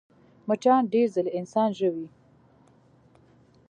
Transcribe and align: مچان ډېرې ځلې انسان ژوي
مچان 0.47 0.81
ډېرې 0.91 1.09
ځلې 1.15 1.31
انسان 1.39 1.69
ژوي 1.79 2.07